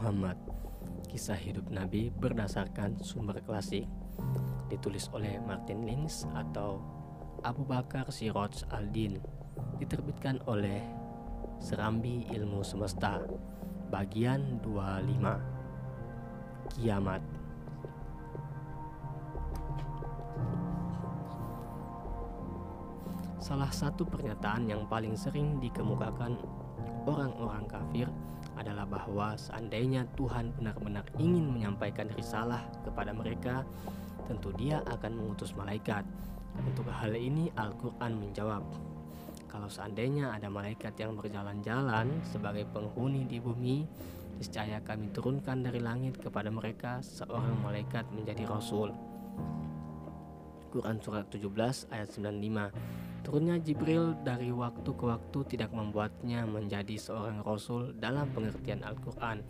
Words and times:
Muhammad. 0.00 0.40
Kisah 1.12 1.36
hidup 1.36 1.68
Nabi 1.68 2.08
berdasarkan 2.08 3.04
sumber 3.04 3.36
klasik. 3.44 3.84
Ditulis 4.72 5.12
oleh 5.12 5.36
Martin 5.44 5.84
Lins 5.84 6.24
atau 6.32 6.80
Abu 7.44 7.68
Bakar 7.68 8.08
Siroj 8.08 8.64
Aldin. 8.72 9.20
Diterbitkan 9.76 10.40
oleh 10.48 10.80
Serambi 11.60 12.24
Ilmu 12.32 12.64
Semesta 12.64 13.20
Bagian 13.92 14.64
25 14.64 15.36
Kiamat. 16.72 17.20
Salah 23.36 23.68
satu 23.68 24.08
pernyataan 24.08 24.64
yang 24.64 24.88
paling 24.88 25.12
sering 25.12 25.60
dikemukakan 25.60 26.40
orang-orang 27.04 27.68
kafir 27.68 28.08
adalah 28.60 28.84
bahwa 28.84 29.32
seandainya 29.40 30.04
Tuhan 30.14 30.52
benar-benar 30.60 31.08
ingin 31.16 31.48
menyampaikan 31.48 32.12
risalah 32.12 32.60
kepada 32.84 33.16
mereka, 33.16 33.64
tentu 34.28 34.52
Dia 34.54 34.84
akan 34.84 35.16
mengutus 35.16 35.56
malaikat. 35.56 36.04
Untuk 36.60 36.84
hal 36.92 37.16
ini, 37.16 37.48
Al-Quran 37.56 38.20
menjawab, 38.20 38.62
"Kalau 39.48 39.72
seandainya 39.72 40.36
ada 40.36 40.52
malaikat 40.52 40.92
yang 41.00 41.16
berjalan-jalan 41.16 42.20
sebagai 42.28 42.68
penghuni 42.68 43.24
di 43.24 43.40
bumi, 43.40 43.88
niscaya 44.36 44.84
kami 44.84 45.08
turunkan 45.10 45.64
dari 45.64 45.80
langit 45.80 46.20
kepada 46.20 46.52
mereka 46.52 47.00
seorang 47.00 47.56
malaikat 47.64 48.04
menjadi 48.12 48.44
rasul." 48.44 48.92
Quran 50.70 51.02
Surat 51.02 51.26
17 51.26 51.90
ayat 51.90 52.08
95 52.14 52.70
Turunnya 53.20 53.60
Jibril 53.60 54.16
dari 54.24 54.48
waktu 54.48 54.90
ke 54.96 55.04
waktu 55.04 55.38
tidak 55.52 55.70
membuatnya 55.76 56.48
menjadi 56.48 56.96
seorang 56.96 57.44
rasul 57.44 57.92
dalam 58.00 58.32
pengertian 58.32 58.80
Al-Quran. 58.80 59.44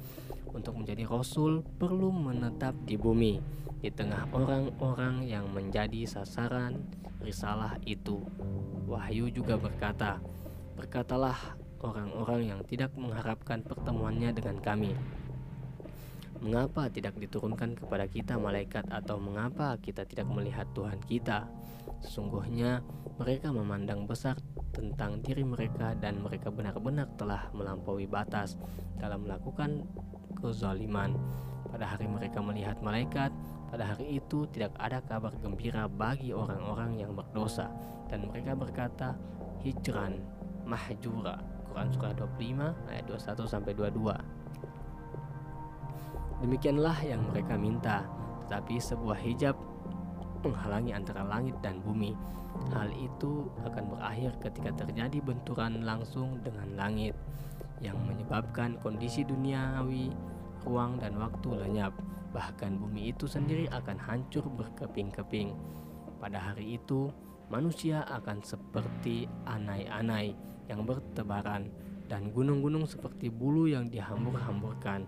Untuk 0.51 0.75
menjadi 0.75 1.07
rasul 1.07 1.63
perlu 1.79 2.11
menetap 2.11 2.75
di 2.83 2.99
bumi, 2.99 3.39
di 3.79 3.89
tengah 3.95 4.27
orang-orang 4.35 5.23
yang 5.25 5.47
menjadi 5.55 6.03
sasaran 6.05 6.83
risalah 7.23 7.79
itu. 7.87 8.19
Wahyu 8.91 9.31
juga 9.31 9.55
berkata, 9.55 10.19
Berkatalah 10.75 11.37
orang-orang 11.85 12.57
yang 12.57 12.61
tidak 12.65 12.93
mengharapkan 12.97 13.61
pertemuannya 13.65 14.33
dengan 14.33 14.59
kami. 14.59 14.93
Mengapa 16.41 16.89
tidak 16.89 17.21
diturunkan 17.21 17.77
kepada 17.77 18.09
kita 18.09 18.41
malaikat 18.41 18.89
atau 18.89 19.21
mengapa 19.21 19.77
kita 19.77 20.09
tidak 20.09 20.25
melihat 20.25 20.65
Tuhan 20.73 20.97
kita? 21.05 21.45
Sesungguhnya 22.01 22.81
mereka 23.21 23.53
memandang 23.53 24.09
besar 24.09 24.41
tentang 24.73 25.21
diri 25.21 25.45
mereka 25.45 25.93
dan 26.01 26.25
mereka 26.25 26.49
benar-benar 26.49 27.13
telah 27.21 27.53
melampaui 27.53 28.09
batas 28.09 28.57
dalam 28.97 29.29
melakukan 29.29 29.85
kezaliman. 30.41 31.13
Pada 31.69 31.85
hari 31.85 32.09
mereka 32.09 32.41
melihat 32.41 32.81
malaikat, 32.81 33.29
pada 33.69 33.93
hari 33.93 34.17
itu 34.17 34.49
tidak 34.49 34.73
ada 34.81 35.05
kabar 35.05 35.37
gembira 35.45 35.93
bagi 35.93 36.33
orang-orang 36.33 37.05
yang 37.05 37.13
berdosa 37.13 37.69
dan 38.09 38.25
mereka 38.25 38.57
berkata 38.57 39.13
hijran 39.61 40.25
mahjura. 40.65 41.37
Quran 41.69 41.89
surah 41.93 42.17
25 42.17 42.91
ayat 42.91 43.05
21 43.07 43.45
sampai 43.45 43.73
22. 43.77 44.40
Demikianlah 46.41 46.97
yang 47.05 47.21
mereka 47.29 47.55
minta, 47.61 48.09
tetapi 48.49 48.81
sebuah 48.81 49.21
hijab 49.21 49.53
menghalangi 50.41 50.97
antara 50.97 51.21
langit 51.21 51.53
dan 51.61 51.85
bumi. 51.85 52.17
Hal 52.73 52.89
itu 52.97 53.47
akan 53.63 53.93
berakhir 53.93 54.33
ketika 54.41 54.73
terjadi 54.85 55.21
benturan 55.21 55.85
langsung 55.85 56.41
dengan 56.41 56.67
langit 56.81 57.13
yang 57.85 57.97
menyebabkan 58.09 58.81
kondisi 58.81 59.25
duniawi, 59.25 60.13
ruang 60.65 60.97
dan 60.97 61.17
waktu 61.21 61.61
lenyap. 61.61 61.93
Bahkan 62.33 62.79
bumi 62.81 63.13
itu 63.13 63.29
sendiri 63.29 63.69
akan 63.69 64.01
hancur 64.01 64.45
berkeping-keping. 64.49 65.53
Pada 66.21 66.41
hari 66.41 66.81
itu, 66.81 67.13
manusia 67.53 68.07
akan 68.07 68.41
seperti 68.41 69.29
anai-anai 69.45 70.33
yang 70.71 70.87
bertebaran 70.87 71.69
dan 72.11 72.35
gunung-gunung 72.35 72.91
seperti 72.91 73.31
bulu 73.31 73.71
yang 73.71 73.87
dihambur-hamburkan. 73.87 75.07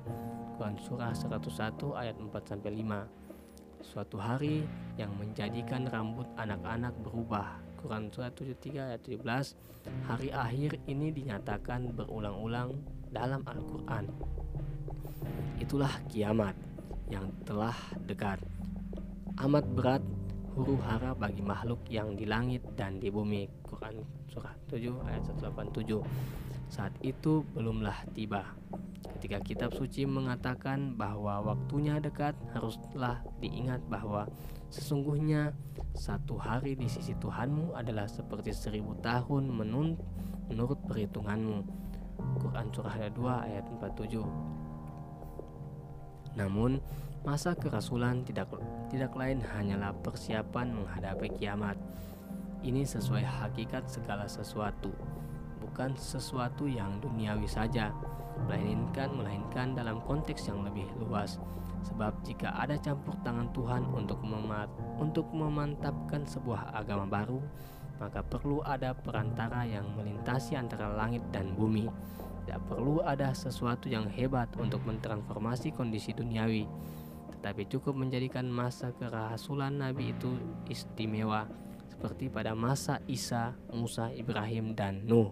Quran 0.54 0.78
Surah 0.78 1.10
101 1.10 1.98
ayat 1.98 2.14
4 2.14 2.62
5. 2.62 3.82
Suatu 3.82 4.22
hari 4.22 4.62
yang 4.94 5.10
menjadikan 5.18 5.90
rambut 5.90 6.30
anak-anak 6.38 6.94
berubah. 7.02 7.58
Quran 7.82 8.06
Surah 8.14 8.30
73 8.30 8.94
ayat 8.94 9.02
17. 9.02 9.58
Hari 10.06 10.30
akhir 10.30 10.78
ini 10.86 11.10
dinyatakan 11.10 11.90
berulang-ulang 11.90 12.78
dalam 13.10 13.42
Al-Quran. 13.50 14.06
Itulah 15.58 15.90
kiamat 16.06 16.54
yang 17.10 17.26
telah 17.42 17.74
dekat. 18.06 18.38
Amat 19.42 19.66
berat 19.74 20.06
huru 20.54 20.78
hara 20.86 21.19
bagi 21.19 21.42
makhluk 21.42 21.82
yang 21.90 22.14
di 22.14 22.30
langit 22.30 22.62
dan 22.78 23.02
di 23.02 23.10
bumi. 23.10 23.50
Quran 23.66 24.06
Surah 24.30 24.54
7 24.70 25.02
ayat 25.02 25.26
187. 25.42 26.51
Saat 26.72 26.97
itu 27.05 27.44
belumlah 27.53 28.09
tiba 28.16 28.56
Ketika 29.22 29.38
kitab 29.44 29.71
suci 29.77 30.03
mengatakan 30.03 30.99
bahwa 30.99 31.55
waktunya 31.55 32.03
dekat, 32.03 32.34
haruslah 32.59 33.22
diingat 33.38 33.78
bahwa 33.87 34.27
sesungguhnya 34.66 35.55
satu 35.94 36.34
hari 36.41 36.75
di 36.75 36.91
sisi 36.91 37.15
Tuhanmu 37.22 37.77
adalah 37.78 38.11
seperti 38.11 38.50
seribu 38.50 38.99
tahun 38.99 39.47
menun 39.47 39.94
menurut 40.50 40.81
perhitunganmu. 40.91 41.62
Quran 42.43 42.66
Surah 42.75 42.99
2 42.99 43.47
ayat 43.47 43.62
47 43.69 44.27
Namun, 46.34 46.82
masa 47.22 47.55
kerasulan 47.55 48.27
tidak 48.27 48.50
tidak 48.91 49.15
lain 49.15 49.38
hanyalah 49.38 49.94
persiapan 50.03 50.72
menghadapi 50.75 51.31
kiamat. 51.37 51.78
Ini 52.66 52.82
sesuai 52.82 53.22
hakikat 53.22 53.87
segala 53.87 54.27
sesuatu, 54.27 54.91
bukan 55.72 55.97
sesuatu 55.97 56.69
yang 56.69 57.00
duniawi 57.00 57.49
saja 57.49 57.97
melainkan 58.44 59.09
melainkan 59.16 59.72
dalam 59.72 60.05
konteks 60.05 60.53
yang 60.53 60.60
lebih 60.69 60.84
luas. 61.00 61.41
Sebab 61.88 62.12
jika 62.28 62.53
ada 62.53 62.77
campur 62.77 63.16
tangan 63.25 63.49
Tuhan 63.56 63.88
untuk 63.88 64.21
memat, 64.21 64.69
untuk 65.00 65.32
memantapkan 65.32 66.28
sebuah 66.28 66.77
agama 66.77 67.09
baru, 67.09 67.41
maka 67.97 68.21
perlu 68.21 68.61
ada 68.61 68.93
perantara 68.93 69.65
yang 69.65 69.88
melintasi 69.97 70.61
antara 70.61 70.93
langit 70.93 71.25
dan 71.32 71.56
bumi. 71.56 71.88
Tidak 72.44 72.61
perlu 72.69 73.00
ada 73.00 73.32
sesuatu 73.32 73.88
yang 73.88 74.05
hebat 74.12 74.53
untuk 74.61 74.84
mentransformasi 74.84 75.72
kondisi 75.72 76.12
duniawi, 76.12 76.69
tetapi 77.32 77.65
cukup 77.65 77.97
menjadikan 77.97 78.44
masa 78.44 78.93
kerasulan 78.93 79.81
Nabi 79.81 80.12
itu 80.12 80.37
istimewa, 80.69 81.49
seperti 82.02 82.26
pada 82.26 82.50
masa 82.50 82.98
Isa, 83.06 83.54
Musa, 83.70 84.10
Ibrahim, 84.10 84.74
dan 84.74 85.06
Nuh. 85.06 85.30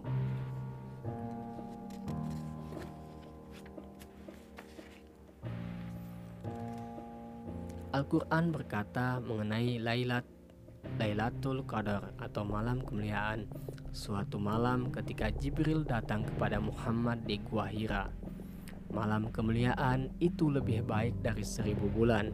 Al-Quran 7.91 8.55
berkata 8.55 9.19
mengenai 9.19 9.83
Lailat 9.83 10.23
Lailatul 10.95 11.67
Qadar 11.67 12.15
atau 12.15 12.47
malam 12.47 12.79
kemuliaan. 12.87 13.51
Suatu 13.91 14.39
malam 14.39 14.95
ketika 14.95 15.27
Jibril 15.27 15.83
datang 15.83 16.23
kepada 16.23 16.63
Muhammad 16.63 17.27
di 17.27 17.35
Gua 17.51 17.67
Hira. 17.67 18.07
Malam 18.95 19.27
kemuliaan 19.27 20.07
itu 20.23 20.47
lebih 20.47 20.87
baik 20.87 21.19
dari 21.19 21.43
seribu 21.43 21.91
bulan 21.91 22.31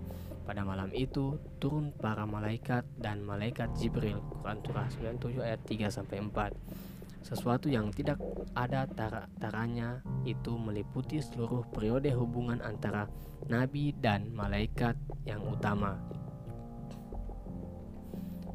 Pada 0.48 0.64
malam 0.64 0.88
itu 0.96 1.36
turun 1.60 1.92
para 1.92 2.24
malaikat 2.24 2.88
dan 2.96 3.20
malaikat 3.20 3.68
Jibril 3.76 4.24
Quran 4.32 4.64
Surah 4.64 4.88
97 5.20 5.44
ayat 5.44 5.60
3-4 5.68 6.88
sesuatu 7.28 7.68
yang 7.68 7.92
tidak 7.92 8.24
ada 8.56 8.88
taranya 9.36 10.00
itu 10.24 10.56
meliputi 10.56 11.20
seluruh 11.20 11.68
periode 11.76 12.08
hubungan 12.16 12.64
antara 12.64 13.12
nabi 13.52 13.92
dan 14.00 14.32
malaikat 14.32 14.96
yang 15.28 15.44
utama. 15.44 16.00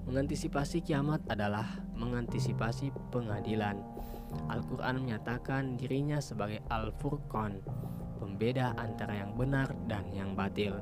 Mengantisipasi 0.08 0.80
kiamat 0.80 1.20
adalah 1.28 1.68
mengantisipasi 2.00 2.96
pengadilan. 3.12 3.76
Al-Quran 4.48 5.04
menyatakan 5.04 5.76
dirinya 5.76 6.16
sebagai 6.24 6.64
Al-Furqan, 6.72 7.60
pembeda 8.22 8.70
antara 8.78 9.18
yang 9.18 9.34
benar 9.34 9.74
dan 9.90 10.06
yang 10.14 10.38
batil. 10.38 10.78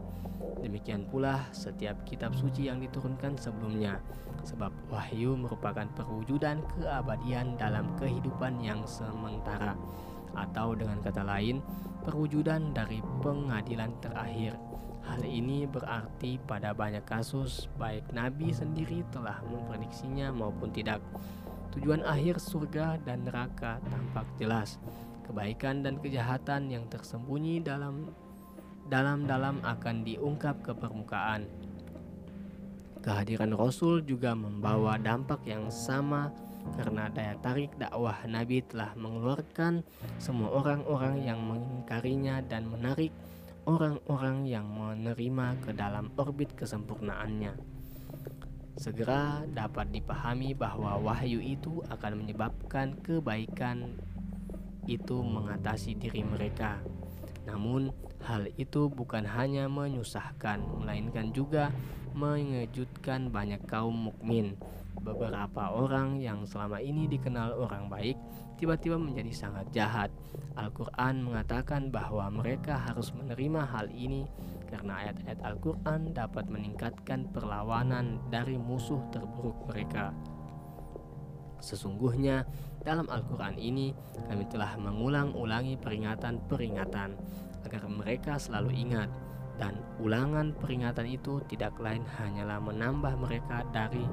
Demikian 0.61 1.09
pula 1.09 1.49
setiap 1.57 2.05
kitab 2.05 2.37
suci 2.37 2.69
yang 2.69 2.85
diturunkan 2.85 3.41
sebelumnya, 3.41 3.97
sebab 4.45 4.69
wahyu 4.93 5.33
merupakan 5.41 5.89
perwujudan 5.97 6.61
keabadian 6.77 7.57
dalam 7.57 7.97
kehidupan 7.97 8.61
yang 8.61 8.85
sementara, 8.85 9.73
atau 10.37 10.77
dengan 10.77 11.01
kata 11.01 11.25
lain, 11.25 11.65
perwujudan 12.05 12.77
dari 12.77 13.01
pengadilan 13.25 13.97
terakhir. 14.05 14.61
Hal 15.01 15.25
ini 15.25 15.65
berarti 15.65 16.37
pada 16.45 16.77
banyak 16.77 17.09
kasus, 17.09 17.73
baik 17.81 18.13
Nabi 18.13 18.53
sendiri 18.53 19.01
telah 19.09 19.41
memprediksinya 19.49 20.29
maupun 20.29 20.69
tidak. 20.77 21.01
Tujuan 21.73 22.05
akhir 22.05 22.37
surga 22.37 23.01
dan 23.01 23.25
neraka 23.25 23.81
tampak 23.89 24.29
jelas. 24.37 24.77
Kebaikan 25.31 25.87
dan 25.87 26.03
kejahatan 26.03 26.75
yang 26.75 26.91
tersembunyi 26.91 27.63
dalam 27.63 28.11
dalam-dalam 28.91 29.63
akan 29.63 30.03
diungkap 30.03 30.59
ke 30.67 30.75
permukaan. 30.75 31.47
Kehadiran 32.99 33.55
Rasul 33.55 34.03
juga 34.03 34.35
membawa 34.35 34.99
dampak 34.99 35.47
yang 35.47 35.71
sama 35.71 36.35
karena 36.75 37.07
daya 37.15 37.39
tarik 37.39 37.71
dakwah 37.79 38.19
Nabi 38.27 38.61
telah 38.67 38.91
mengeluarkan 38.99 39.87
semua 40.19 40.51
orang-orang 40.51 41.23
yang 41.23 41.39
mengingkarinya 41.41 42.43
dan 42.45 42.67
menarik 42.67 43.15
orang-orang 43.71 44.51
yang 44.51 44.67
menerima 44.67 45.63
ke 45.63 45.71
dalam 45.73 46.11
orbit 46.19 46.53
kesempurnaannya. 46.59 47.55
Segera 48.77 49.47
dapat 49.47 49.95
dipahami 49.95 50.59
bahwa 50.59 50.99
wahyu 50.99 51.39
itu 51.39 51.85
akan 51.89 52.25
menyebabkan 52.25 52.99
kebaikan 53.01 53.95
itu 54.91 55.23
mengatasi 55.23 55.95
diri 55.95 56.27
mereka. 56.27 56.83
Namun, 57.47 57.95
hal 58.27 58.51
itu 58.59 58.91
bukan 58.91 59.23
hanya 59.23 59.71
menyusahkan, 59.71 60.61
melainkan 60.83 61.31
juga 61.31 61.71
mengejutkan 62.13 63.31
banyak 63.31 63.63
kaum 63.71 64.11
mukmin. 64.11 64.59
Beberapa 65.01 65.73
orang 65.73 66.21
yang 66.21 66.45
selama 66.45 66.83
ini 66.83 67.09
dikenal 67.09 67.57
orang 67.57 67.89
baik 67.89 68.21
tiba-tiba 68.61 69.01
menjadi 69.01 69.33
sangat 69.33 69.67
jahat. 69.73 70.11
Al-Quran 70.61 71.25
mengatakan 71.25 71.89
bahwa 71.89 72.29
mereka 72.29 72.77
harus 72.77 73.09
menerima 73.17 73.65
hal 73.65 73.89
ini 73.89 74.29
karena 74.69 75.01
ayat-ayat 75.01 75.41
Al-Quran 75.41 76.13
dapat 76.13 76.53
meningkatkan 76.53 77.33
perlawanan 77.33 78.21
dari 78.29 78.61
musuh 78.61 79.01
terburuk 79.09 79.57
mereka. 79.73 80.13
Sesungguhnya, 81.65 82.45
dalam 82.81 83.07
Al-Quran 83.13 83.61
ini 83.61 83.93
kami 84.29 84.49
telah 84.49 84.77
mengulang-ulangi 84.81 85.77
peringatan-peringatan 85.81 87.11
agar 87.69 87.83
mereka 87.89 88.41
selalu 88.41 88.73
ingat. 88.73 89.11
Dan 89.61 89.77
ulangan 90.01 90.57
peringatan 90.57 91.05
itu 91.05 91.45
tidak 91.45 91.77
lain 91.77 92.01
hanyalah 92.17 92.57
menambah 92.65 93.13
mereka 93.21 93.61
dari 93.69 94.09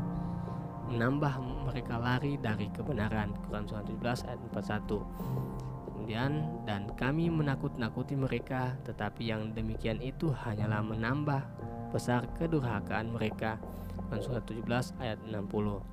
menambah 0.92 1.40
mereka 1.72 1.96
lari 1.96 2.36
dari 2.36 2.68
kebenaran. 2.76 3.32
Quran 3.48 3.64
surah 3.64 3.88
17 3.88 4.28
ayat 4.28 4.40
41 4.52 5.88
kemudian 6.08 6.64
dan 6.64 6.88
kami 6.96 7.28
menakut-nakuti 7.28 8.16
mereka 8.16 8.80
tetapi 8.88 9.28
yang 9.28 9.52
demikian 9.52 10.00
itu 10.00 10.32
hanyalah 10.32 10.80
menambah 10.80 11.44
besar 11.92 12.24
kedurhakaan 12.40 13.12
mereka. 13.12 13.60
Quran 14.08 14.24
surah 14.24 14.44
17 14.44 15.04
ayat 15.04 15.20
60 15.28 15.84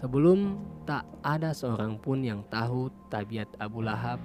Sebelum 0.00 0.56
tak 0.88 1.04
ada 1.20 1.52
seorang 1.52 2.00
pun 2.00 2.24
yang 2.24 2.40
tahu 2.48 2.88
tabiat 3.12 3.44
Abu 3.60 3.84
Lahab 3.84 4.16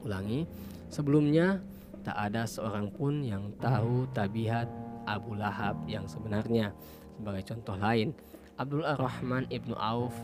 Ulangi, 0.00 0.48
sebelumnya 0.88 1.60
tak 2.00 2.16
ada 2.16 2.48
seorang 2.48 2.88
pun 2.88 3.20
yang 3.20 3.52
tahu 3.60 4.08
tabiat 4.16 4.64
Abu 5.04 5.36
Lahab 5.36 5.76
yang 5.84 6.08
sebenarnya. 6.08 6.72
Sebagai 7.20 7.44
contoh 7.44 7.76
lain, 7.76 8.16
Abdul 8.56 8.88
Ar-Rahman 8.88 9.52
ibnu 9.52 9.76
Auf 9.76 10.16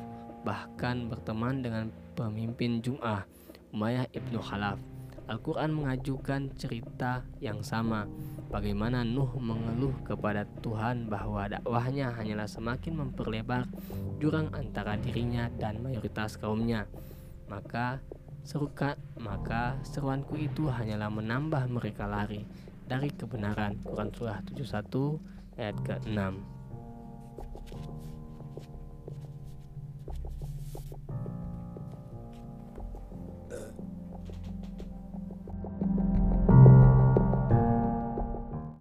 bahkan 0.48 1.12
berteman 1.12 1.60
dengan 1.60 1.92
pemimpin 2.16 2.80
Jum'ah, 2.80 3.28
Umayyah 3.76 4.08
ibnu 4.16 4.40
Khalaf. 4.40 4.93
Al-Quran 5.24 5.72
mengajukan 5.72 6.52
cerita 6.56 7.24
yang 7.40 7.64
sama. 7.64 8.04
Bagaimana 8.52 9.02
Nuh 9.02 9.34
mengeluh 9.40 9.96
kepada 10.04 10.44
Tuhan 10.60 11.08
bahwa 11.08 11.48
dakwahnya 11.48 12.12
hanyalah 12.12 12.46
semakin 12.46 13.00
memperlebar 13.00 13.66
jurang 14.20 14.52
antara 14.52 15.00
dirinya 15.00 15.48
dan 15.56 15.80
mayoritas 15.80 16.36
kaumnya. 16.36 16.84
Maka 17.48 18.04
Serukat, 18.44 19.00
maka 19.16 19.80
seruanku 19.88 20.36
itu 20.36 20.68
hanyalah 20.68 21.08
menambah 21.08 21.64
mereka 21.72 22.04
lari 22.04 22.44
dari 22.84 23.08
kebenaran. 23.08 23.80
Quran 23.80 24.12
Surah 24.12 24.44
71 24.44 25.56
ayat 25.56 25.76
ke-6 25.80 26.20